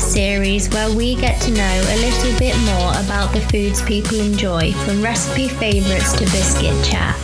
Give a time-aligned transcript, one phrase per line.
[0.00, 4.18] podcast series where we get to know a little bit more about the foods people
[4.20, 7.16] enjoy, from recipe favourites to biscuit chat.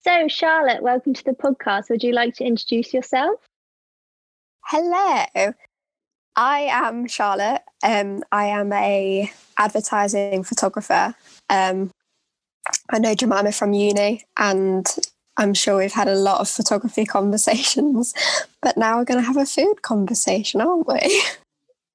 [0.00, 1.90] So, Charlotte, welcome to the podcast.
[1.90, 3.40] Would you like to introduce yourself?
[4.64, 5.52] Hello,
[6.36, 7.62] I am Charlotte.
[7.82, 11.14] Um, I am a advertising photographer.
[11.50, 11.90] Um,
[12.90, 14.86] I know Jemima from uni, and
[15.38, 18.12] I'm sure we've had a lot of photography conversations,
[18.60, 21.22] but now we're going to have a food conversation, aren't we?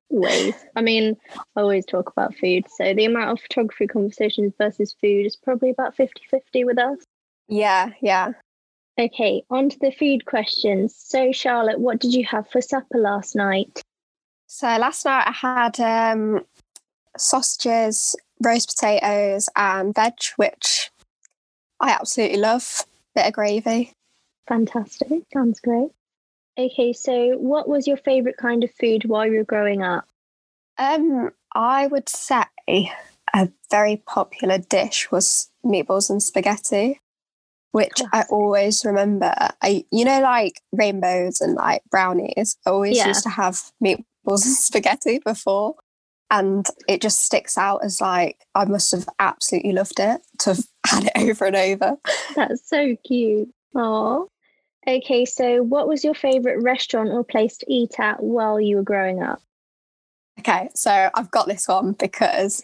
[0.09, 0.55] Always.
[0.75, 1.17] I mean,
[1.55, 2.65] I always talk about food.
[2.69, 6.99] So the amount of photography conversations versus food is probably about 50 50 with us.
[7.47, 8.33] Yeah, yeah.
[8.99, 10.95] Okay, on to the food questions.
[10.95, 13.81] So, Charlotte, what did you have for supper last night?
[14.45, 16.45] So, last night I had um,
[17.17, 20.91] sausages, roast potatoes, and veg, which
[21.79, 22.85] I absolutely love
[23.15, 23.93] bit of gravy.
[24.47, 25.23] Fantastic.
[25.33, 25.89] Sounds great.
[26.57, 30.05] Okay, so what was your favourite kind of food while you were growing up?
[30.77, 32.45] Um, I would say
[33.35, 37.01] a very popular dish was meatballs and spaghetti,
[37.71, 38.13] which Classic.
[38.13, 39.33] I always remember.
[39.61, 42.57] I, you know, like rainbows and like brownies.
[42.65, 43.07] I always yeah.
[43.07, 44.03] used to have meatballs
[44.45, 45.75] and spaghetti before,
[46.33, 50.65] and it just sticks out as like I must have absolutely loved it to have
[50.87, 51.97] had it over and over.
[52.35, 53.53] That's so cute.
[53.75, 54.27] Oh.
[54.85, 58.83] Okay, so what was your favorite restaurant or place to eat at while you were
[58.83, 59.41] growing up?
[60.39, 62.63] Okay, so I've got this one because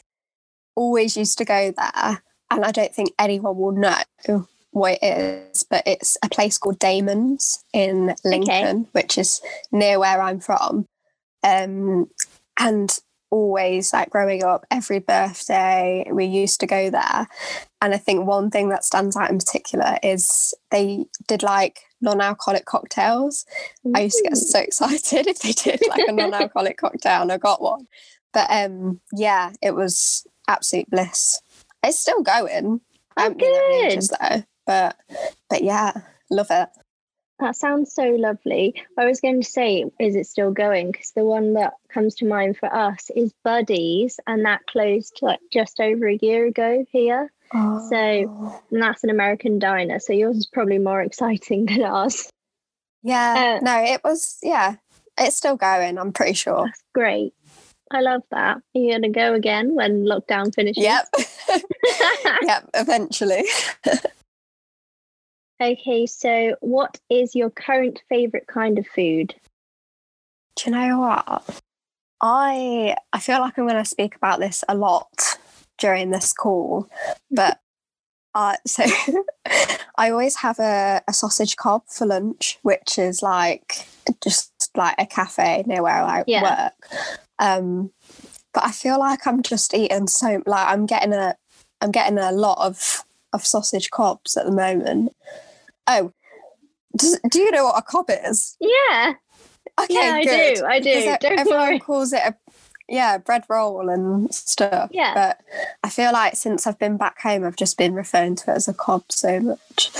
[0.75, 5.63] always used to go there and I don't think anyone will know what it is,
[5.63, 8.89] but it's a place called Damon's in Lincoln, okay.
[8.93, 10.87] which is near where I'm from.
[11.43, 12.09] Um,
[12.59, 12.99] and
[13.31, 17.27] always like growing up every birthday we used to go there.
[17.81, 22.65] And i think one thing that stands out in particular is they did like non-alcoholic
[22.65, 23.45] cocktails.
[23.85, 23.93] Ooh.
[23.95, 27.37] i used to get so excited if they did like a non-alcoholic cocktail and i
[27.37, 27.87] got one.
[28.33, 31.41] But um yeah it was absolute bliss.
[31.83, 32.81] It's still going.
[33.15, 33.91] Oh, I good.
[33.91, 34.95] Ages, though but
[35.49, 35.91] but yeah
[36.29, 36.69] love it
[37.39, 38.73] that sounds so lovely.
[38.97, 40.91] I was going to say, is it still going?
[40.91, 45.39] Because the one that comes to mind for us is Buddies, and that closed like
[45.51, 47.31] just over a year ago here.
[47.53, 47.89] Oh.
[47.89, 49.99] So that's an American diner.
[49.99, 52.29] So yours is probably more exciting than ours.
[53.01, 53.59] Yeah.
[53.61, 54.37] Uh, no, it was.
[54.43, 54.75] Yeah,
[55.17, 55.97] it's still going.
[55.97, 56.65] I'm pretty sure.
[56.65, 57.33] That's great.
[57.91, 58.57] I love that.
[58.57, 60.83] Are you going to go again when lockdown finishes?
[60.83, 61.07] Yep.
[62.43, 62.69] yep.
[62.75, 63.45] Eventually.
[65.61, 69.35] Okay, so what is your current favorite kind of food?
[70.55, 71.61] Do you know what?
[72.21, 75.37] I I feel like I'm going to speak about this a lot
[75.77, 76.89] during this call,
[77.31, 77.59] but
[78.35, 78.83] uh, so
[79.97, 83.87] I always have a, a sausage cob for lunch, which is like
[84.23, 86.43] just like a cafe near where I yeah.
[86.43, 86.99] work.
[87.39, 87.91] Um,
[88.53, 91.35] but I feel like I'm just eating so like I'm getting a
[91.81, 93.03] I'm getting a lot of
[93.33, 95.13] of sausage cobs at the moment.
[95.89, 96.13] Oh,
[96.95, 98.55] does, do you know what a cob is?
[98.59, 99.13] Yeah.
[99.81, 100.55] Okay, yeah, I good.
[100.55, 100.65] do.
[100.65, 101.17] I do.
[101.23, 101.79] Everyone worry.
[101.79, 102.35] calls it a
[102.87, 104.89] yeah bread roll and stuff.
[104.93, 105.13] Yeah.
[105.13, 105.41] But
[105.83, 108.67] I feel like since I've been back home, I've just been referring to it as
[108.67, 109.91] a cob so much.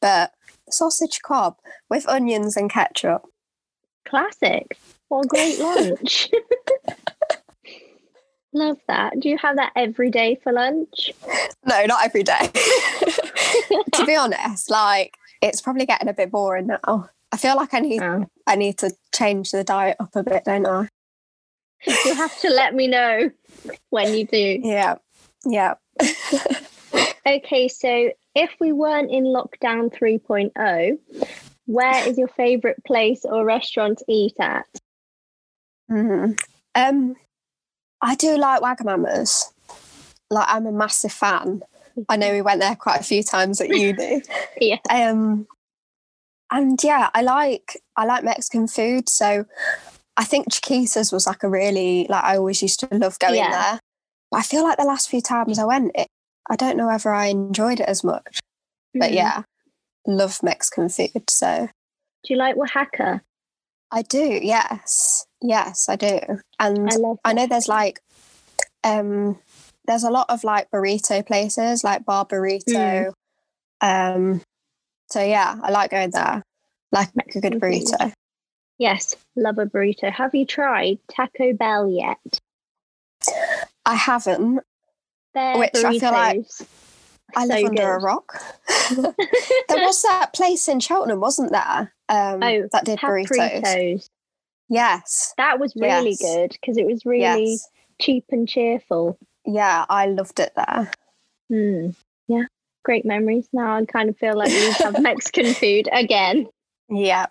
[0.00, 0.32] But
[0.70, 1.56] sausage cob
[1.88, 3.22] with onions and ketchup.
[4.04, 4.78] Classic.
[5.08, 6.30] What a great lunch.
[8.52, 9.20] Love that.
[9.20, 11.12] Do you have that every day for lunch?
[11.66, 12.38] No, not every day.
[13.94, 17.10] to be honest, like it's probably getting a bit boring now.
[17.32, 18.26] I feel like I need oh.
[18.46, 20.88] I need to change the diet up a bit, don't I?
[21.86, 23.30] You have to let me know
[23.90, 24.60] when you do.
[24.62, 24.96] Yeah.
[25.44, 25.74] Yeah.
[27.26, 30.98] okay, so if we weren't in lockdown 3.0,
[31.66, 34.66] where is your favorite place or restaurant to eat at?
[35.90, 36.32] Mm-hmm.
[36.74, 37.16] Um,
[38.00, 39.52] I do like Wagamama's.
[40.30, 41.62] Like I'm a massive fan.
[42.08, 44.22] I know we went there quite a few times at uni.
[44.60, 44.78] yeah.
[44.90, 45.46] Um,
[46.50, 49.08] and yeah, I like I like Mexican food.
[49.08, 49.44] So
[50.16, 53.50] I think Chiquitas was like a really like I always used to love going yeah.
[53.50, 53.80] there.
[54.30, 56.08] But I feel like the last few times I went, it,
[56.50, 58.40] I don't know whether I enjoyed it as much.
[58.96, 59.00] Mm.
[59.00, 59.42] But yeah,
[60.06, 61.28] love Mexican food.
[61.28, 61.68] So
[62.24, 63.20] do you like Wahaca?
[63.92, 64.40] I do.
[64.42, 66.20] Yes, yes, I do.
[66.58, 68.00] And I, I know there's like
[68.84, 69.38] um
[69.86, 73.12] there's a lot of like burrito places like bar burrito
[73.82, 74.12] mm.
[74.12, 74.40] um
[75.08, 76.42] so yeah i like going there
[76.92, 78.12] like make a good burrito
[78.78, 82.40] yes love a burrito have you tried taco bell yet
[83.84, 84.60] i haven't
[85.34, 85.84] They're which burritos.
[85.84, 86.46] i feel like
[87.34, 88.40] I live So under a rock.
[88.88, 91.92] there was that place in Cheltenham, wasn't there?
[92.08, 93.28] Um, Oh, that did burritos.
[93.28, 94.08] Papritos.
[94.68, 95.34] Yes.
[95.36, 96.22] That was really Yes.
[96.22, 97.68] good because it was really Yes.
[98.00, 99.18] cheap and cheerful.
[99.46, 100.90] Yeah, I loved it there.
[101.48, 101.90] Hmm.
[102.28, 102.44] Yeah,
[102.84, 103.48] great memories.
[103.52, 106.48] Now I kind of feel like we have Mexican food again.
[106.88, 107.26] Yeah.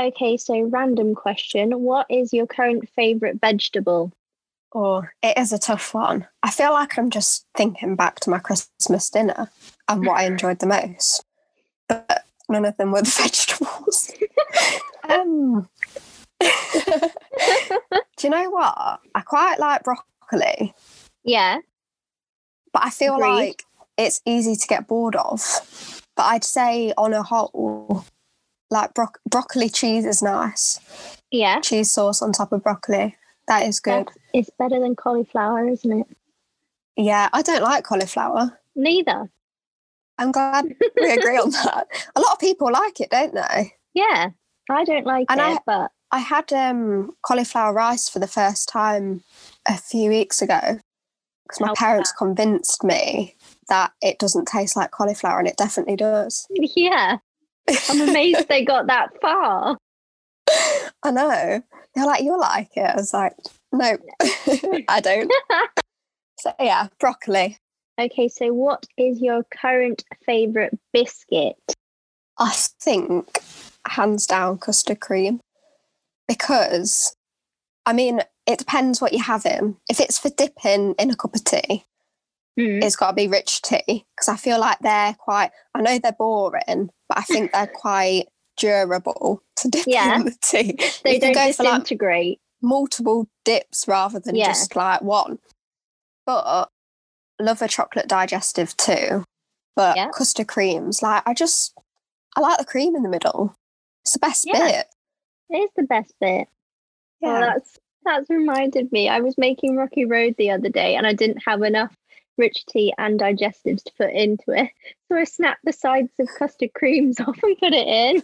[0.00, 1.80] Okay, so random question.
[1.80, 4.12] What is your current favourite vegetable?
[4.74, 6.26] Oh, it is a tough one.
[6.42, 9.50] I feel like I'm just thinking back to my Christmas dinner
[9.88, 11.24] and what I enjoyed the most.
[11.88, 14.10] But none of them were the vegetables.
[15.08, 15.68] um,
[16.40, 19.00] do you know what?
[19.14, 20.74] I quite like broccoli,
[21.24, 21.58] Yeah.
[22.72, 23.28] but I feel Agreed.
[23.34, 23.62] like
[23.96, 25.40] it's easy to get bored of.
[26.16, 28.04] But I'd say on a whole,
[28.70, 30.80] like bro- broccoli cheese is nice.
[31.30, 31.60] Yeah.
[31.60, 33.16] Cheese sauce on top of broccoli.
[33.48, 34.06] That is good.
[34.06, 36.06] That's- It's better than cauliflower, isn't it?
[36.96, 38.58] Yeah, I don't like cauliflower.
[38.76, 39.30] Neither.
[40.18, 41.86] I'm glad we agree on that.
[42.14, 43.72] A lot of people like it, don't they?
[43.94, 44.28] Yeah.
[44.70, 48.68] I don't like And it, I- but I had um, cauliflower rice for the first
[48.68, 49.22] time
[49.68, 50.78] a few weeks ago
[51.46, 53.36] because my parents convinced me
[53.68, 56.46] that it doesn't taste like cauliflower, and it definitely does.
[56.76, 57.18] yeah.
[57.88, 59.78] I'm amazed they got that far.
[61.02, 61.62] I know.
[61.94, 62.90] They're like, you'll like it.
[62.90, 63.34] I was like,
[63.72, 63.96] no,
[64.88, 65.30] I don't.
[66.40, 67.56] So, yeah, broccoli.
[67.98, 71.56] Okay, so what is your current favourite biscuit?
[72.38, 72.50] I
[72.80, 73.38] think
[73.88, 75.40] hands down custard cream
[76.28, 77.16] because
[77.86, 79.76] I mean it depends what you're having.
[79.88, 81.84] If it's for dipping in a cup of tea,
[82.58, 82.84] Mm.
[82.84, 85.50] it's got to be rich tea because I feel like they're quite.
[85.74, 88.26] I know they're boring, but I think they're quite
[88.56, 90.14] durable to dip Yeah.
[90.20, 90.78] in the tea.
[91.02, 94.46] They you don't go for like multiple dips rather than Yeah.
[94.46, 95.40] just like one.
[96.26, 96.70] But
[97.40, 99.24] love a chocolate digestive too.
[99.74, 100.10] But Yeah.
[100.14, 101.74] custard creams, like I just
[102.36, 103.56] I like the cream in the middle.
[104.04, 104.86] It's the best bit.
[105.50, 106.46] It is the best bit.
[107.22, 107.40] Oh, Yeah.
[107.54, 109.08] that's that's reminded me.
[109.08, 111.96] I was making Rocky Road the other day and I didn't have enough
[112.36, 114.70] rich tea and digestives to put into it.
[115.08, 118.22] So I snapped the sides of custard creams off and put it in.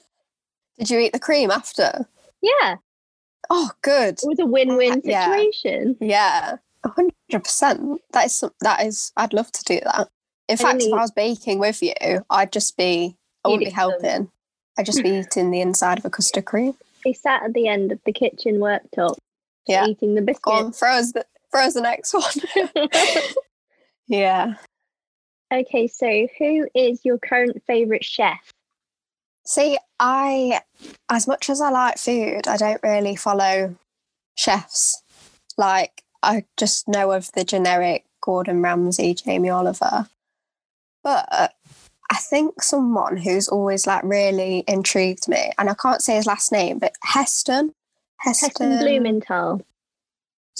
[0.79, 2.07] Did you eat the cream after?
[2.43, 2.77] Yeah,
[3.49, 4.15] Oh, good.
[4.23, 5.97] it was a win-win uh, situation.
[6.01, 7.13] Yeah, a hundred
[7.45, 8.01] percent.
[8.13, 9.13] That is that is.
[9.17, 10.09] I'd love to do that.
[10.49, 11.95] In fact, if I was baking with you,
[12.31, 13.17] I'd just be.
[13.45, 13.91] I wouldn't be Eating them.
[14.01, 14.31] helping.
[14.79, 16.75] I'd just be eating the inside of a custard cream.
[17.05, 19.17] He sat at the end of the kitchen worktop
[19.67, 19.87] Yeah.
[19.87, 20.75] eating the on, biscuit.
[20.75, 21.25] throw us the
[21.55, 22.73] us the next one.
[24.07, 24.55] yeah.
[25.53, 28.53] okay, so who is your current favourite chef?
[29.45, 30.61] See, I,
[31.09, 33.75] as much as I like food, I don't really follow
[34.37, 35.03] chefs.
[35.57, 40.09] Like, I just know of the generic Gordon Ramsay, Jamie Oliver.
[41.03, 41.55] But
[42.11, 46.51] I think someone who's always like really intrigued me, and I can't say his last
[46.53, 47.73] name, but Heston.
[48.19, 49.63] Heston Blumenthal.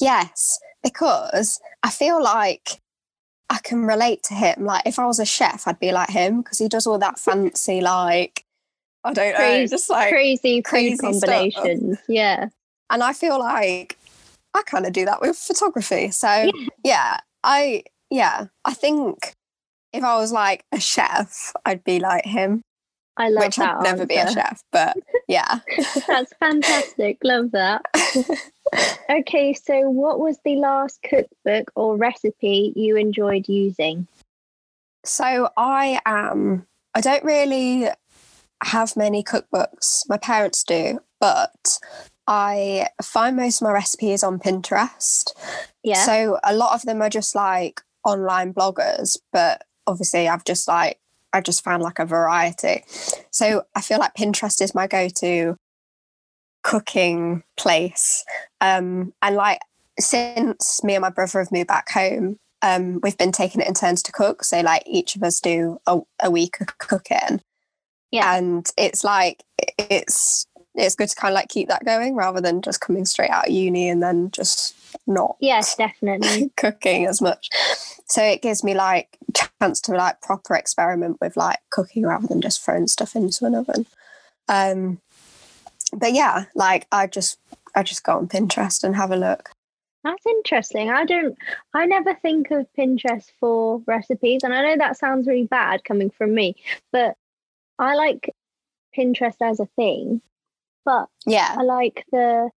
[0.01, 2.81] Yes, because I feel like
[3.51, 4.65] I can relate to him.
[4.65, 7.19] Like if I was a chef, I'd be like him because he does all that
[7.19, 8.45] fancy, like
[9.05, 10.11] I don't know, just like.
[10.11, 11.29] Crazy crazy food stuff.
[11.29, 11.99] combinations.
[12.09, 12.49] Yeah.
[12.91, 13.99] And I feel like
[14.55, 16.11] I kind of do that with photography.
[16.11, 16.69] So Yeah.
[16.85, 19.35] yeah, I yeah, I think
[19.93, 22.63] if I was like a chef, I'd be like him,
[23.17, 23.77] I love which that.
[23.77, 24.97] I'd never be a chef, but
[25.29, 25.61] yeah.
[26.07, 27.19] That's fantastic.
[27.23, 27.83] Love that.
[29.11, 34.07] Okay, so what was the last cookbook or recipe you enjoyed using?
[35.05, 36.67] So I am.
[36.95, 37.89] I don't really
[38.63, 40.09] have many cookbooks.
[40.09, 41.81] My parents do, but
[42.29, 45.33] I find most of my recipes on Pinterest.
[45.83, 46.05] Yeah.
[46.05, 50.99] So a lot of them are just like online bloggers, but obviously I've just like
[51.33, 52.85] I just found like a variety.
[53.31, 55.57] So I feel like Pinterest is my go-to
[56.63, 58.25] cooking place.
[58.61, 59.61] Um and like
[59.99, 63.75] since me and my brother have moved back home, um, we've been taking it in
[63.75, 64.45] turns to cook.
[64.45, 67.41] So like each of us do a, a week of cooking.
[68.11, 68.37] Yeah.
[68.37, 69.45] And it's like
[69.79, 73.31] it's it's good to kind of like keep that going rather than just coming straight
[73.31, 74.75] out of uni and then just
[75.07, 76.51] not yes, definitely.
[76.57, 77.51] cooking as much.
[78.07, 79.17] So it gives me like
[79.61, 83.55] chance to like proper experiment with like cooking rather than just throwing stuff into an
[83.55, 83.87] oven.
[84.49, 85.01] Um
[85.93, 87.39] but yeah, like I just
[87.75, 89.51] I just go on Pinterest and have a look.
[90.03, 90.91] That's interesting.
[90.91, 91.37] I don't
[91.75, 96.11] I never think of Pinterest for recipes and I know that sounds really bad coming
[96.11, 96.57] from me,
[96.93, 97.15] but
[97.79, 98.35] I like
[98.97, 100.21] Pinterest as a thing,
[100.85, 101.55] but Yeah.
[101.59, 102.51] I like the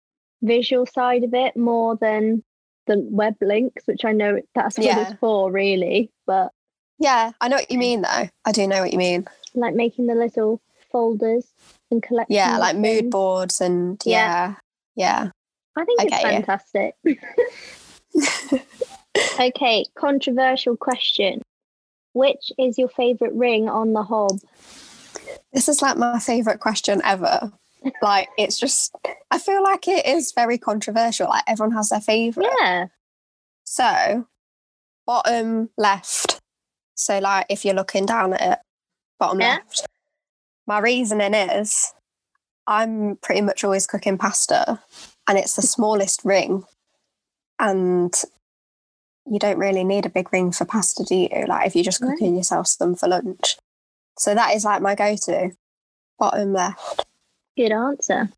[0.42, 2.42] visual side of it more than
[2.87, 5.02] the web links, which I know that's what Yeah.
[5.11, 6.52] it's for really, but
[6.99, 8.28] Yeah, I know what you mean though.
[8.44, 9.26] I do know what you mean.
[9.54, 11.46] Like making the little folders
[11.90, 12.37] and collecting.
[12.37, 14.54] Yeah, like mood boards and yeah.
[14.94, 15.30] Yeah.
[15.76, 16.94] I think I it's fantastic.
[19.40, 21.42] okay, controversial question.
[22.14, 24.38] Which is your favourite ring on the hob?
[25.52, 27.50] This is like my favorite question ever.
[28.02, 28.94] Like it's just
[29.30, 31.28] I feel like it is very controversial.
[31.28, 32.49] Like everyone has their favorite.
[32.61, 32.87] Yeah.
[33.64, 34.26] So,
[35.06, 36.41] bottom left.
[36.94, 38.58] So, like, if you're looking down at it,
[39.18, 39.54] bottom Yeah.
[39.56, 39.87] left.
[40.66, 41.92] My reasoning is
[42.66, 44.80] I'm pretty much always cooking pasta
[45.26, 46.64] and it's the smallest ring.
[47.58, 48.14] And
[49.26, 51.44] you don't really need a big ring for pasta, do you?
[51.46, 52.11] Like, if you're just No.
[52.11, 53.56] cooking yourself some for lunch.
[54.18, 55.50] So, that is like my go to.
[56.18, 57.06] Bottom left.
[57.56, 58.30] Good answer.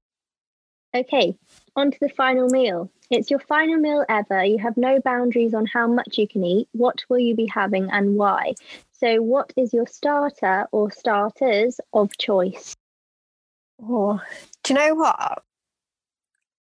[0.94, 1.36] Okay,
[1.76, 2.90] on to the final meal.
[3.10, 4.44] It's your final meal ever.
[4.44, 6.68] You have no boundaries on how much you can eat.
[6.72, 8.54] What will you be having and why?
[8.92, 12.74] So, what is your starter or starters of choice?
[13.82, 14.20] Oh,
[14.62, 15.42] do you know what?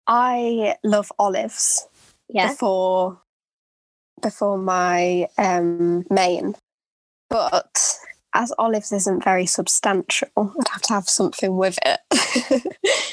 [0.07, 1.87] I love olives.
[2.29, 2.49] Yeah.
[2.49, 3.21] before
[4.23, 6.55] before my um main
[7.29, 7.99] but
[8.35, 12.01] as olives isn't very substantial i'd have to have something with it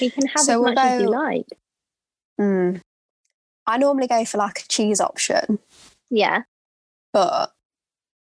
[0.02, 1.48] You can have So as much as you like.
[2.42, 2.82] Mm.
[3.68, 5.60] i normally go for like a cheese option
[6.10, 6.44] Yeah.
[7.14, 7.54] but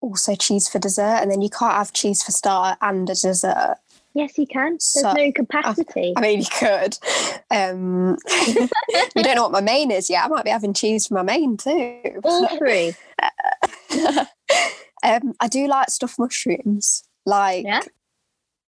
[0.02, 3.78] also cheese for dessert and then you can't have cheese for starter and a dessert
[4.16, 4.72] Yes, you can.
[4.72, 6.14] There's So- no capacity.
[6.18, 6.98] i mean you could
[7.52, 8.18] um
[9.16, 11.22] you don't know what my main is yet i might be having cheese for my
[11.24, 12.94] main too All three.
[15.04, 17.04] um, I do like stuffed mushrooms.
[17.26, 17.82] Like, Yeah?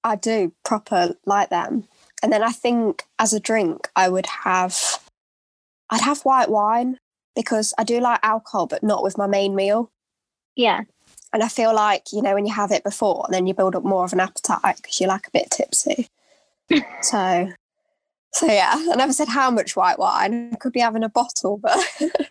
[0.04, 1.88] I do proper like them.
[2.22, 4.78] And then I think as a drink, I would have,
[5.94, 6.98] I'd have white wine
[7.36, 9.90] because I do like alcohol, but not with my main meal.
[10.56, 10.82] Yeah.
[11.32, 13.84] And I feel like, you know, when you have it before, then you build up
[13.84, 16.08] more of an appetite because you're like a bit tipsy.
[17.02, 17.50] so,
[18.32, 20.50] so yeah, I never said how much white wine.
[20.52, 21.78] I could be having a bottle, but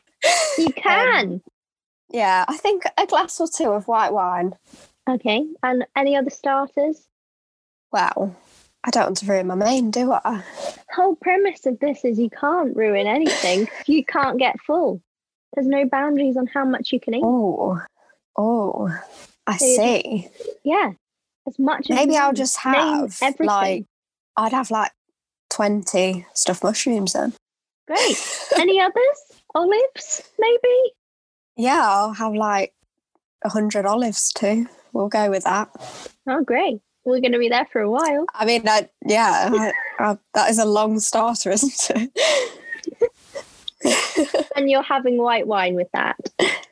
[0.57, 1.41] You um, can.
[2.09, 4.53] yeah, I think a glass or two of white wine.
[5.09, 5.45] okay.
[5.61, 7.07] And any other starters?
[7.91, 8.35] Well,
[8.85, 10.43] I don't want to ruin my main, do I?
[10.93, 13.67] whole premise of this is you can't ruin anything.
[13.87, 15.01] you can't get full.
[15.53, 17.23] There's no boundaries on how much you can eat.
[17.23, 17.79] Oh,
[18.37, 18.89] oh,
[19.47, 20.27] I So you just- see.
[20.63, 20.91] Yeah.
[21.47, 23.47] As much as Maybe you I'll just have everything.
[23.47, 23.85] like,
[24.37, 24.91] I'd have like
[25.49, 27.33] 20 stuffed mushrooms then.
[27.87, 28.37] Great.
[28.57, 29.41] Any others?
[29.53, 30.93] Olives, maybe?
[31.57, 32.73] Yeah, I'll have like
[33.41, 34.67] 100 olives too.
[34.93, 35.69] We'll go with that.
[36.27, 36.79] Oh, great.
[37.05, 38.25] We're going to be there for a while.
[38.33, 43.09] I mean, I, yeah, I, that is a long starter, isn't it?
[44.55, 46.15] And you're having white wine with that.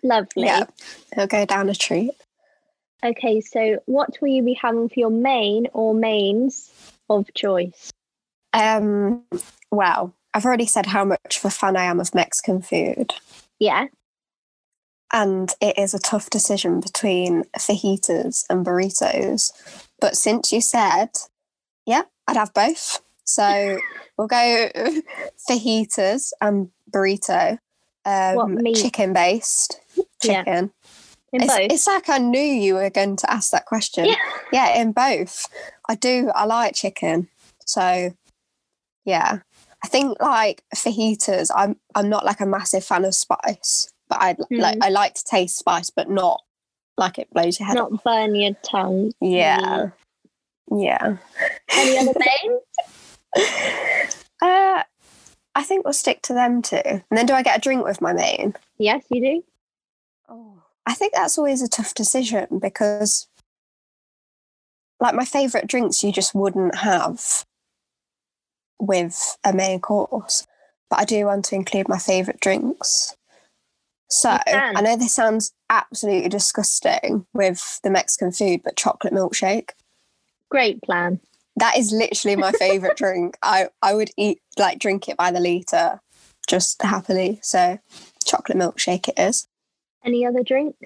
[0.04, 0.46] Lovely.
[0.46, 0.64] yeah,
[1.12, 2.12] it'll go down a treat.
[3.04, 6.72] Okay, so what will you be having for your main or mains
[7.10, 7.92] of choice?
[8.54, 9.24] Um,
[9.72, 13.14] well, I've already said how much of a fan I am of Mexican food.
[13.60, 13.88] Yeah.
[15.12, 19.52] and it is a tough decision between fajitas and burritos.
[20.02, 21.10] But since you said,
[21.86, 23.00] yeah, I'd have both.
[23.24, 23.78] So
[24.18, 24.70] we'll go
[25.50, 27.60] fajitas and burrito.
[28.04, 28.76] Um, What meat?
[28.78, 29.80] Chicken based.
[30.24, 30.44] Yeah.
[30.44, 30.72] Chicken.
[31.32, 31.72] In It's, both.
[31.72, 34.06] it's like I knew you were going to ask that question.
[34.06, 34.16] Yeah.
[34.52, 35.48] Yeah, in both.
[35.88, 36.30] I do.
[36.36, 37.30] I like chicken.
[37.66, 38.12] So,
[39.06, 39.40] yeah.
[39.84, 41.50] I think like fajitas.
[41.56, 44.84] I'm I'm not like a massive fan of spice, but I like Mm.
[44.84, 46.42] I like to taste spice, but not
[46.98, 47.78] like it blows your head.
[47.78, 47.92] off.
[47.92, 49.14] Not burn your tongue.
[49.22, 49.90] Yeah,
[50.72, 51.18] yeah.
[51.72, 54.16] Any other mains?
[54.42, 54.84] Uh,
[55.54, 56.82] I think we'll stick to them too.
[56.86, 58.56] And then, do I get a drink with my main?
[58.78, 59.44] yes, you do.
[60.30, 63.28] Oh, I think that's always a tough decision because,
[65.00, 67.46] like, my favourite drinks you just wouldn't have
[68.80, 70.48] with a main course,
[70.90, 73.16] but I do want to include my favourite drinks.
[74.12, 74.38] So.
[74.46, 79.70] I know this sounds absolutely disgusting with the Mexican food, but chocolate milkshake.
[80.50, 81.22] Great plan.
[81.56, 83.38] That is literally my favourite drink.
[83.42, 86.02] I, I would eat, like, drink it by the litre
[86.48, 87.40] just happily.
[87.42, 87.80] So,
[88.26, 89.48] chocolate milkshake it is.
[90.04, 90.78] Any other drinks?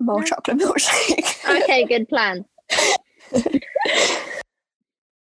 [0.00, 0.26] More No.
[0.26, 1.34] chocolate milkshake.
[1.62, 2.44] Okay, good plan.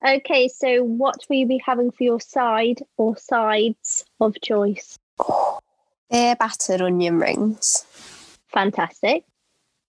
[0.06, 4.99] okay, so what will you be having for your side or sides of choice?
[5.20, 5.61] Oh,
[6.11, 7.85] Beer battered onion rings.
[8.53, 9.25] Fantastic.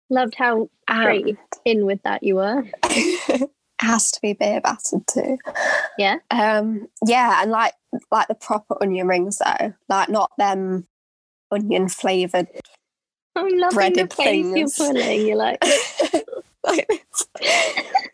[0.09, 2.63] Loved how straight And in with that you were.
[3.79, 5.37] has to be beer battered too.
[5.97, 6.17] Yeah.
[6.31, 7.73] Um yeah, and like
[8.11, 9.73] like the proper onion rings though.
[9.89, 10.87] Like not them
[11.51, 12.47] onion flavoured
[13.37, 14.75] I'm loving breaded the face you're things.
[14.77, 15.27] pulling.
[15.27, 15.63] You're like,
[16.63, 16.89] like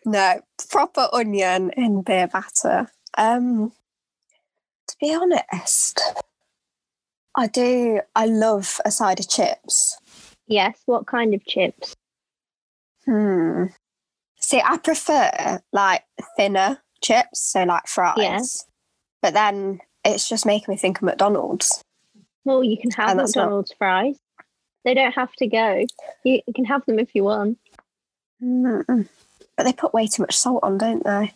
[0.04, 2.88] no, proper onion in beer batter.
[3.16, 3.72] Um,
[4.88, 6.00] to be honest,
[7.36, 8.00] I do.
[8.14, 9.98] I love a side of chips.
[10.46, 10.78] yes.
[10.86, 11.94] What kind of chips?
[13.06, 13.64] Hmm.
[14.40, 16.04] See, I prefer like
[16.36, 18.16] thinner chips, so like fries.
[18.18, 18.38] Yeah.
[19.22, 21.82] But then it's just making me think of McDonald's.
[22.44, 24.16] Well, you can have And that's not- McDonald's fries.
[24.84, 25.86] They don't have to go.
[26.24, 27.58] You, you can have them if you want.
[28.42, 29.08] Mm-mm.
[29.56, 31.32] But they put way too much salt on, don't they?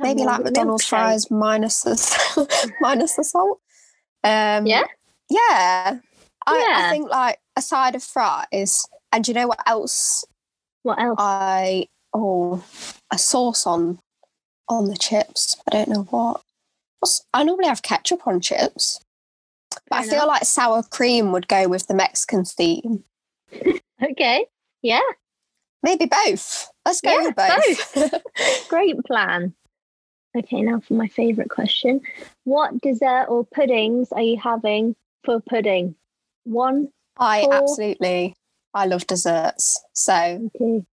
[0.00, 3.60] Maybe like McDonald's fries minus the minus the salt.
[4.22, 4.84] Um, Yeah?
[5.30, 5.98] Yeah.
[6.46, 6.86] I, Yeah.
[6.86, 10.24] I think like a side of fries, and you know what else?
[10.82, 11.16] What else?
[11.18, 12.64] I oh
[13.12, 13.98] a sauce on
[14.68, 15.56] on the chips.
[15.66, 16.42] I don't know what.
[17.32, 19.00] I normally have ketchup on chips,
[19.88, 23.04] but I Fair feel like sour cream would go with the Mexican theme.
[24.00, 24.46] Okay.
[24.82, 25.00] Yeah.
[25.82, 26.70] Maybe both.
[26.86, 28.68] Let's go Yeah, with both.
[28.68, 29.54] Great plan.
[30.36, 32.00] Okay, now for my favourite question.
[32.44, 34.94] What dessert or puddings are you having
[35.24, 35.94] for pudding?
[36.44, 37.54] One, I Four.
[37.54, 38.34] absolutely
[38.74, 39.80] I love desserts.
[39.92, 40.86] So two.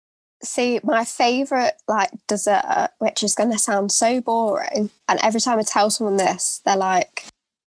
[0.42, 5.58] see my favorite like dessert, which is going to sound so boring, and every time
[5.58, 7.24] I tell someone this, they're like,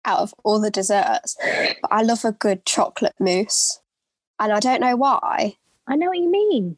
[0.05, 1.37] out of all the desserts,
[1.81, 3.79] but I love a good chocolate mousse,
[4.39, 5.55] and I don't know why.
[5.87, 6.77] I know what you mean.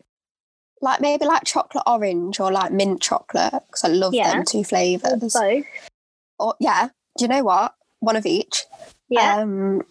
[0.81, 4.33] Like maybe like chocolate orange or like mint chocolate because I love Yeah.
[4.33, 5.33] them two flavors.
[5.33, 5.65] both.
[6.39, 7.73] Or yeah, do you know what?
[8.01, 8.65] One of each.
[9.13, 9.37] Yeah.
[9.37, 9.81] Um,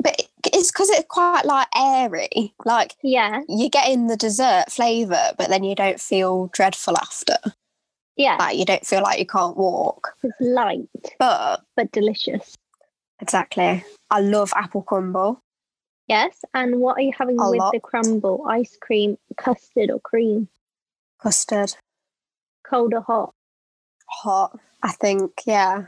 [0.00, 2.54] but it's because it's quite like airy.
[2.64, 3.40] Like yeah.
[3.48, 7.36] you're getting the dessert flavour, but then you don't feel dreadful after.
[8.16, 8.36] Yeah.
[8.38, 10.14] Like you don't feel like you can't walk.
[10.22, 12.54] It's light But but delicious.
[13.20, 15.42] exactly, I love apple crumble.
[16.08, 16.44] Yes.
[16.54, 17.72] And what are you having A with lot.
[17.72, 18.46] the crumble?
[18.48, 20.48] Ice cream, custard, or cream?
[21.20, 21.74] Custard,
[22.64, 23.34] Cold or hot?
[24.06, 24.58] hot.
[24.82, 25.84] I think, yeah,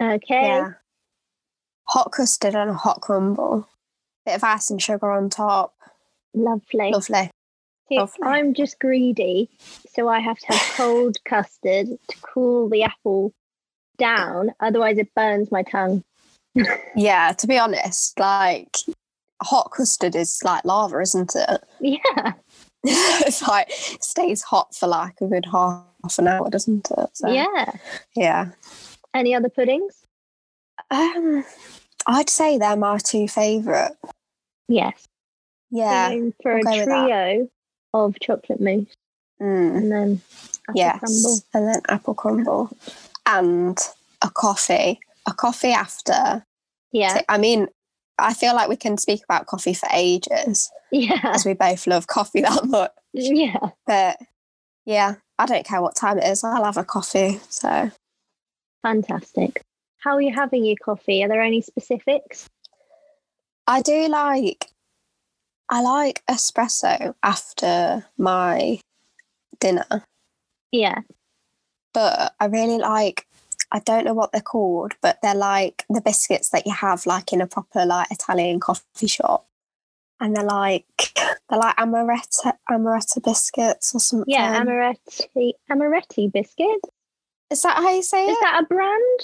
[0.00, 0.46] Okay.
[0.46, 0.72] yeah.
[1.86, 3.68] Hot custard and a hot crumble.
[4.26, 5.74] Bit of ice and sugar on top.
[6.32, 6.90] Lovely.
[6.90, 7.30] Lovely.
[7.88, 8.26] See, Lovely.
[8.26, 9.50] I'm just greedy,
[9.94, 13.34] so I have to have cold custard to cool the apple
[13.98, 14.52] down.
[14.60, 16.02] Otherwise, it burns my tongue.
[16.96, 18.76] Yeah, to be honest, like
[19.42, 21.60] hot custard is like lava, isn't it?
[21.80, 22.32] Yeah.
[22.84, 25.84] it's like stays hot for like a good half
[26.18, 27.10] an hour, doesn't it?
[27.14, 27.72] So, Yeah.
[28.14, 28.50] Yeah.
[29.12, 30.03] Any other puddings?
[30.90, 31.44] Um,
[32.06, 33.92] I'd say they're my two favourite.
[34.68, 35.06] Yes.
[35.70, 36.10] Yeah.
[36.10, 37.48] Going for we'll a trio
[37.92, 38.94] of chocolate mousse
[39.42, 40.20] Mm, and then
[40.68, 40.98] apple yes.
[41.00, 41.38] crumble.
[41.54, 42.76] And then apple crumble
[43.26, 43.76] and
[44.22, 45.00] a coffee.
[45.26, 46.44] A coffee after.
[46.92, 47.20] Yeah.
[47.28, 47.66] I mean,
[48.18, 51.18] I feel like we can speak about coffee for ages Yeah.
[51.24, 52.92] as we both love coffee that much.
[53.12, 53.70] Yeah.
[53.86, 54.18] But
[54.86, 56.44] yeah, I don't care what time it is.
[56.44, 57.40] I'll have a coffee.
[57.48, 57.90] So
[58.82, 59.62] Fantastic.
[60.04, 61.24] How are you having your coffee?
[61.24, 62.48] Are there any specifics?
[63.66, 64.66] I do like
[65.70, 68.80] I like espresso after my
[69.60, 70.04] dinner,
[70.70, 71.00] Yeah.
[71.94, 73.26] but I really like
[73.72, 77.32] I don't know what they're called, but they're like the biscuits that you have like
[77.32, 79.46] in a proper like Italian coffee shop.
[80.20, 80.84] And they're like
[81.48, 84.30] they're like amaretto amaretto biscuits or something.
[84.32, 84.62] Yeah.
[84.62, 86.80] Amaretti Amaretti biscuit.
[87.50, 88.40] Is that how you say Is it?
[88.42, 89.20] that a brand?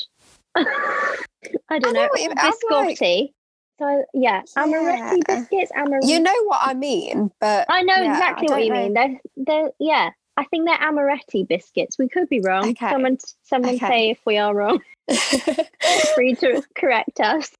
[1.68, 2.08] I don't know know.
[2.10, 2.36] what
[2.70, 3.32] like- Biscotti.
[3.78, 5.36] So yeah, Amaretti Yeah.
[5.40, 5.72] biscuits.
[5.72, 6.08] Amaretti.
[6.08, 8.82] You know what I mean, but I know yeah, exactly I what you know.
[8.82, 8.92] mean.
[8.94, 11.98] They're, they're, yeah, I think they're Amaretti biscuits.
[11.98, 12.70] We could be wrong.
[12.70, 12.90] Okay.
[12.90, 13.86] Someone, someone Okay.
[13.88, 14.80] say if we are wrong.
[16.14, 17.50] Free to correct us.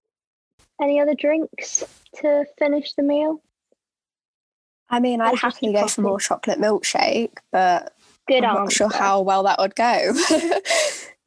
[0.80, 1.84] Any other drinks
[2.16, 3.42] to finish the meal?
[4.90, 7.94] I mean, I'd happily go for more chocolate milkshake, but
[8.30, 8.84] Good I'm answer.
[8.84, 10.14] not sure how well that would go.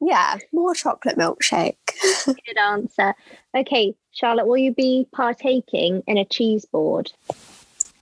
[0.00, 1.76] yeah, more chocolate milkshake.
[2.24, 3.14] Good answer.
[3.54, 7.12] Okay, Charlotte, will you be partaking in a cheese board?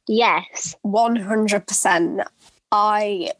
[0.06, 0.76] Yes.
[0.86, 2.24] 100%.
[2.70, 3.32] I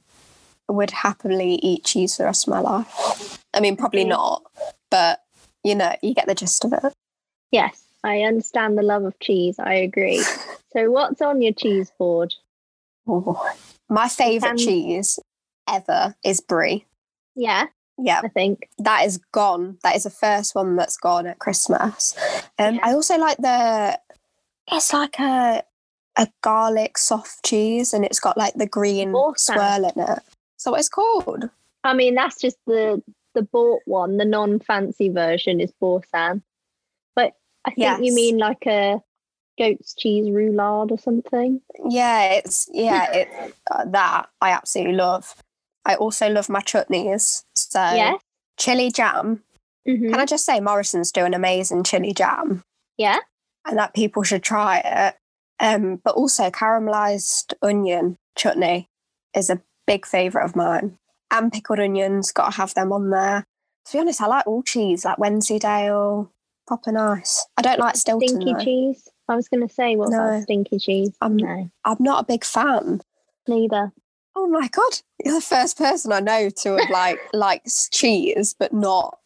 [0.68, 3.38] would happily eat cheese for the rest of my life.
[3.54, 4.42] I mean, probably not,
[4.90, 5.20] but
[5.62, 6.92] you know, you get the gist of it.
[7.52, 7.84] Yes.
[8.02, 9.60] I understand the love of cheese.
[9.60, 10.24] I agree.
[10.72, 12.34] so, what's on your cheese board?
[13.08, 13.38] Ooh.
[13.88, 15.20] My favourite Can- cheese
[15.68, 16.86] ever is brie.
[17.34, 17.66] Yeah,
[17.98, 18.68] Yeah, I think.
[18.78, 19.78] that is gone.
[19.82, 22.14] That is the first one that's gone at Christmas.
[22.58, 22.80] Um, Yeah.
[22.84, 23.98] I also like the.
[24.70, 25.64] It's like a
[26.16, 29.54] a garlic soft cheese, and it's got like the green Awesome.
[29.56, 30.18] swirl in it.
[30.58, 31.48] So what it's called?
[31.84, 33.02] I mean, that's just the
[33.34, 34.18] the bought one.
[34.18, 36.42] The non fancy version is Boursin.
[37.16, 37.32] But
[37.64, 39.00] I think you mean like a
[39.58, 41.60] goat's cheese roulade or something.
[41.88, 45.34] Yeah, it's yeah, it uh, that I absolutely love.
[45.84, 47.44] I also love my chutneys.
[47.54, 48.16] So Yeah.
[48.58, 49.42] chili jam.
[49.86, 50.10] Mhm.
[50.10, 52.62] Can I just say Morrison's do an amazing chili jam
[52.96, 53.18] Yeah.
[53.64, 55.16] and that people should try it.
[55.60, 58.88] Um, but also caramelized onion chutney
[59.34, 60.98] is a big favourite of mine.
[61.30, 63.44] And pickled onions, gotta have them on there.
[63.86, 66.30] To be honest, I like all cheese, like Wensleydale,
[66.66, 67.44] proper nice.
[67.56, 68.28] I don't like Stilton.
[68.28, 68.58] Stinky though.
[68.60, 69.08] cheese.
[69.28, 70.40] I was going to say, what's No.
[70.42, 71.16] stinky cheese?
[71.20, 73.00] Um, no, I'm not a big fan.
[73.48, 73.92] neither.
[74.34, 78.72] Oh my god, you're the first person I know to have like likes cheese, but
[78.72, 79.18] not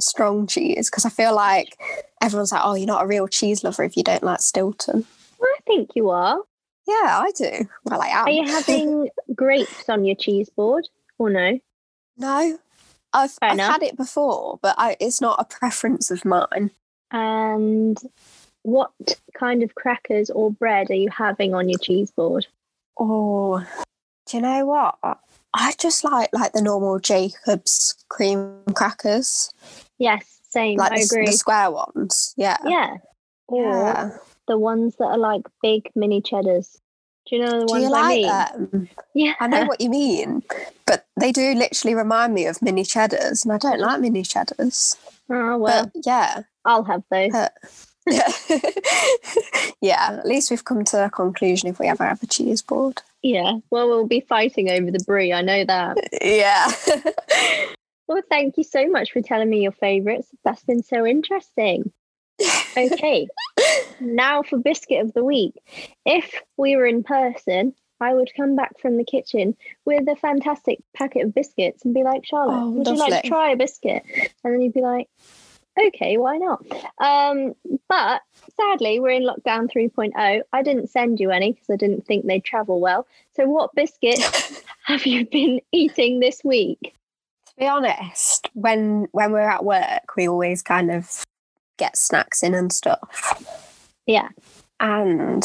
[0.00, 0.88] strong cheese.
[0.90, 1.76] Because I feel like
[2.22, 5.04] everyone's like, "Oh, you're not a real cheese lover if you don't like Stilton."
[5.40, 6.38] I think you are.
[6.86, 7.68] Yeah, I do.
[7.84, 8.26] Well, I am.
[8.26, 11.58] Are you having grapes on your cheese board or no?
[12.16, 12.58] No,
[13.12, 16.70] I've, I've had it before, but I, it's not a preference of mine.
[17.10, 17.98] And
[18.62, 18.92] what
[19.34, 22.46] kind of crackers or bread are you having on your cheese board?
[22.98, 23.64] Oh,
[24.26, 24.96] do you know what?
[25.54, 29.52] I just like like the normal Jacobs cream crackers,
[29.98, 30.78] Yes, same.
[30.78, 31.26] like I the, agree.
[31.26, 32.34] the square ones.
[32.36, 32.96] Yeah, yeah.
[33.48, 34.10] Or yeah.
[34.48, 36.78] the ones that are like big mini cheddars.
[37.28, 38.26] Do you know the Do ones you I like mean?
[38.70, 38.88] them?
[39.14, 39.34] Yeah.
[39.40, 40.42] I know what you mean,
[40.86, 44.96] but they do literally remind me of mini cheddars, and I don't like mini cheddars.
[45.30, 47.32] Oh well, But yeah, I'll have those.
[47.34, 47.48] uh,
[48.06, 48.32] yeah,
[49.80, 50.18] yeah.
[50.18, 53.00] At least we've come to a conclusion if we ever have a cheese board.
[53.22, 53.58] Yeah.
[53.70, 55.32] Well, we'll be fighting over the brie.
[55.32, 55.98] I know that.
[56.22, 56.70] Yeah.
[58.08, 60.28] Well, thank you so much for telling me your favourites.
[60.44, 61.90] That's been so interesting.
[62.76, 63.26] Okay.
[64.00, 65.54] now for biscuit of the week.
[66.04, 70.80] If we were in person, I would come back from the kitchen with a fantastic
[70.94, 74.02] packet of biscuits and be like, Charlotte, Oh, would you like to try a biscuit?
[74.44, 75.08] And then you'd be like,
[75.78, 76.64] okay, why not?
[76.98, 77.54] Um,
[77.88, 78.22] but
[78.56, 80.42] sadly, we're in lockdown 3.0.
[80.52, 83.06] I didn't send you any because I didn't think they'd travel well.
[83.34, 86.94] So, what biscuits have you been eating this week?
[87.52, 91.24] to be honest, when when we're at work, we always kind of
[91.78, 93.84] get snacks in and stuff.
[94.06, 94.28] Yeah.
[94.80, 95.44] And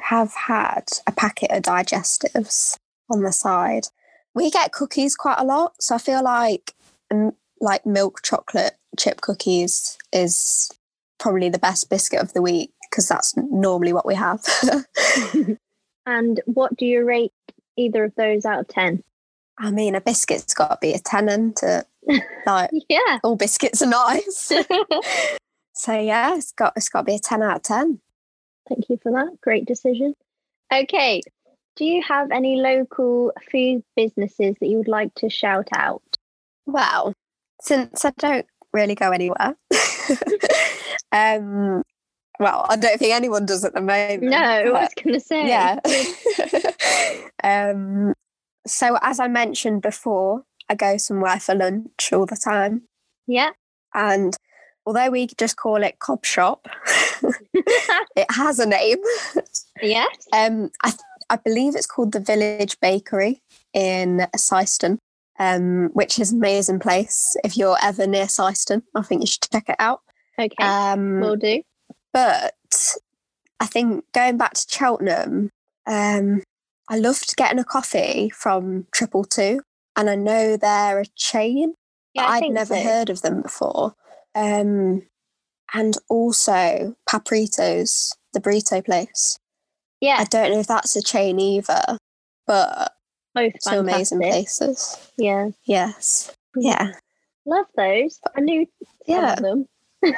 [0.00, 2.76] have had a packet of digestives
[3.10, 3.88] on the side.
[4.34, 6.74] We get cookies quite a lot, so I feel like
[7.60, 10.70] like milk chocolate chip cookies is
[11.18, 14.44] probably the best biscuit of the week because that's normally what we have.
[16.06, 17.32] And what do you rate
[17.76, 19.02] either of those out of 10?
[19.58, 21.86] I mean, a biscuit's got to be a ten to
[22.46, 23.20] like Yeah.
[23.22, 24.52] all biscuits are nice.
[25.74, 27.98] So yeah, it's got it's got to be a ten out of ten.
[28.68, 29.40] Thank you for that.
[29.40, 30.14] Great decision.
[30.72, 31.22] Okay.
[31.76, 36.02] Do you have any local food businesses that you would like to shout out?
[36.66, 37.14] Well,
[37.62, 39.56] since I don't really go anywhere,
[41.12, 41.82] um,
[42.40, 44.22] well, I don't think anyone does at the moment.
[44.24, 45.48] No, I was going to say.
[45.48, 45.78] yeah.
[47.44, 48.14] um,
[48.66, 52.82] so as I mentioned before, I go somewhere for lunch all the time,
[53.26, 53.50] Yeah.
[53.94, 54.36] and
[54.86, 56.66] although we just call it Cob Shop,
[58.16, 58.98] it has a name.
[59.82, 60.26] yes.
[60.32, 63.40] Um, I, th- I believe it's called the Village Bakery
[63.74, 64.98] in Syston,
[65.38, 67.36] um, which is an amazing place.
[67.44, 70.00] If you're ever near Syston, I think you should check it out.
[70.38, 70.54] Okay.
[70.60, 71.62] Um, will do.
[72.12, 72.54] but
[73.60, 75.50] I think going back to Cheltenham,
[75.86, 76.42] um,
[76.88, 79.60] I loved getting a coffee from Triple Two,
[79.96, 81.74] and I know they're a chain.
[82.14, 82.82] Yeah, but I'd never so.
[82.82, 83.94] heard of them before.
[84.34, 85.02] Um,
[85.74, 89.38] and also Papritos, the burrito place.
[90.00, 90.16] Yeah.
[90.18, 91.98] I don't know if that's a chain either,
[92.46, 92.92] but
[93.34, 94.96] both two amazing places.
[95.16, 95.50] Yeah.
[95.64, 96.34] Yes.
[96.56, 96.92] Yeah.
[97.46, 98.20] Love those.
[98.36, 98.66] I knew
[99.06, 99.32] Yeah.
[99.34, 99.68] of them.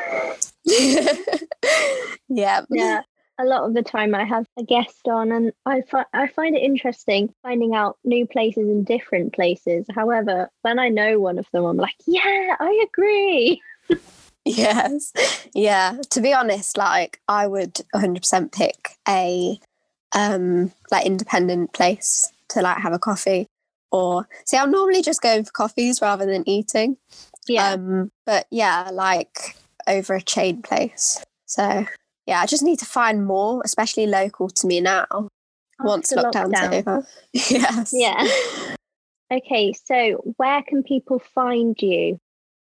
[0.64, 2.62] yeah.
[2.70, 3.02] Yeah.
[3.36, 6.56] A lot of the time I have a guest on and I, fi- I find
[6.56, 9.86] it interesting finding out new places in different places.
[9.92, 13.60] However, when I know one of them, I'm like, yeah, I agree.
[14.46, 15.10] Yes.
[15.54, 15.96] Yeah.
[16.10, 19.58] To be honest, like I would 100% pick a
[20.14, 23.46] um like independent place to like have a coffee
[23.92, 26.96] or see I'm normally just going for coffees rather than eating.
[27.46, 27.70] Yeah.
[27.70, 31.22] Um but yeah, like over a chain place.
[31.46, 31.86] So
[32.26, 35.06] yeah, I just need to find more, especially local to me now.
[35.80, 36.72] once After lockdown's lockdown.
[36.72, 37.06] over.
[37.32, 37.92] yes.
[37.94, 38.26] Yeah.
[39.32, 42.18] Okay, so where can people find you?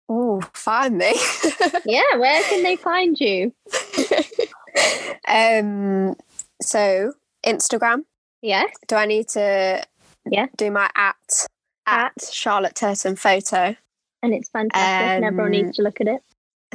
[0.07, 1.13] Oh, find me.
[1.85, 3.53] Yeah, where can they find you?
[5.27, 6.15] um
[6.61, 7.13] so
[7.45, 8.03] Instagram.
[8.41, 8.73] Yes.
[8.87, 9.83] Do I need to
[10.29, 10.47] Yeah.
[10.57, 11.47] do my at
[11.85, 13.75] at Charlotte Turton photo?
[14.21, 16.21] And it's fantastic and everyone Um, needs to look at it.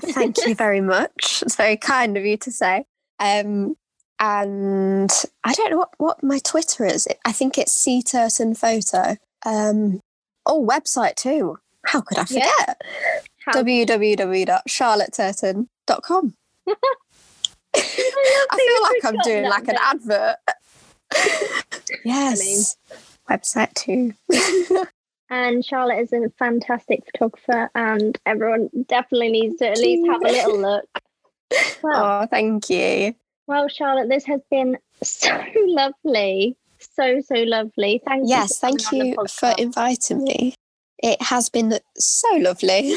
[0.01, 1.43] Thank you very much.
[1.43, 2.87] It's very kind of you to say.
[3.19, 3.77] Um
[4.21, 5.11] and
[5.45, 7.07] I don't know what, what my Twitter is.
[7.25, 9.17] I think it's C Turton Photo.
[9.45, 10.01] Um,
[10.47, 11.59] oh, website too.
[11.85, 12.45] How could I forget?
[12.67, 12.75] Yeah.
[13.45, 16.35] How- www.charlotteturton.com.
[17.77, 20.37] I feel like I'm doing like an advert.
[22.05, 22.77] yes.
[23.29, 24.13] Website too.
[25.31, 30.29] And Charlotte is a fantastic photographer, and everyone definitely needs to at least have a
[30.29, 30.85] little look.
[31.83, 33.15] Well, oh, thank you.
[33.47, 38.03] well, Charlotte, this has been so lovely, so so lovely.
[38.07, 38.55] Thank Yes, you.
[38.55, 40.55] for thank you for inviting me.
[41.03, 42.95] It has been so lovely.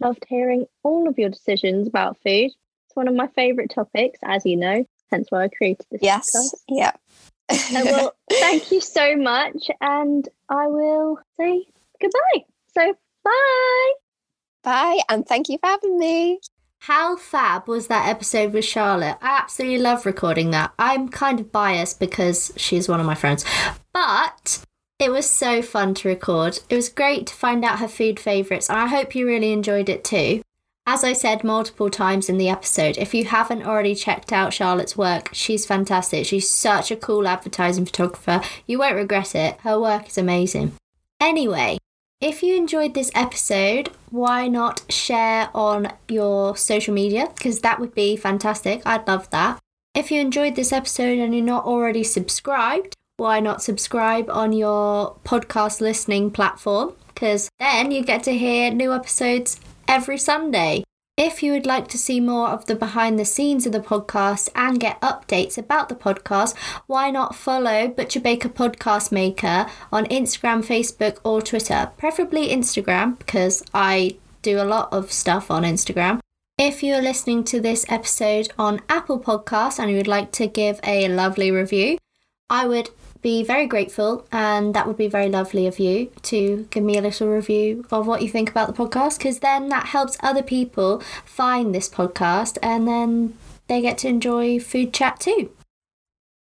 [0.00, 2.50] Loved hearing all of your decisions about food.
[2.50, 4.84] It's one of my favourite topics, as you know.
[5.10, 6.28] Hence why I created this yes.
[6.36, 6.54] podcast.
[6.68, 6.92] Yeah.
[7.50, 11.66] So, well, thank you so much, and I will say
[12.00, 12.44] goodbye.
[12.74, 13.92] So, bye.
[14.62, 16.40] Bye, and thank you for having me.
[16.80, 19.18] How fab was that episode with Charlotte?
[19.20, 20.72] I absolutely love recording that.
[20.78, 23.44] I'm kind of biased because she's one of my friends,
[23.92, 24.64] but
[24.98, 26.60] it was so fun to record.
[26.68, 29.88] It was great to find out her food favourites, and I hope you really enjoyed
[29.88, 30.42] it too.
[30.88, 34.96] As I said multiple times in the episode, if you haven't already checked out Charlotte's
[34.96, 36.24] work, she's fantastic.
[36.26, 38.40] She's such a cool advertising photographer.
[38.66, 39.58] You won't regret it.
[39.62, 40.74] Her work is amazing.
[41.20, 41.78] Anyway,
[42.20, 47.30] if you enjoyed this episode, why not share on your social media?
[47.34, 48.82] Because that would be fantastic.
[48.86, 49.58] I'd love that.
[49.92, 55.16] If you enjoyed this episode and you're not already subscribed, why not subscribe on your
[55.24, 56.92] podcast listening platform?
[57.08, 60.84] Because then you get to hear new episodes every Sunday.
[61.16, 64.50] If you would like to see more of the behind the scenes of the podcast
[64.54, 66.54] and get updates about the podcast,
[66.86, 71.90] why not follow Butcher Baker Podcast Maker on Instagram, Facebook, or Twitter?
[71.96, 76.20] Preferably Instagram because I do a lot of stuff on Instagram.
[76.58, 80.80] If you're listening to this episode on Apple Podcasts and you would like to give
[80.84, 81.96] a lovely review,
[82.50, 82.90] I would
[83.26, 87.02] be very grateful and that would be very lovely of you to give me a
[87.02, 91.00] little review of what you think about the podcast because then that helps other people
[91.24, 93.36] find this podcast and then
[93.66, 95.50] they get to enjoy food chat too.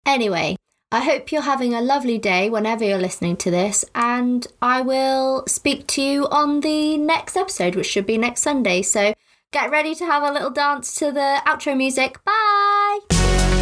[0.04, 0.56] Anyway,
[0.90, 5.44] I hope you're having a lovely day whenever you're listening to this, and I will
[5.46, 8.82] speak to you on the next episode, which should be next Sunday.
[8.82, 9.14] So
[9.52, 12.18] get ready to have a little dance to the outro music.
[12.24, 13.61] Bye!